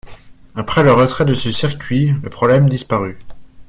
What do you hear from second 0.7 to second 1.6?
le retrait de ce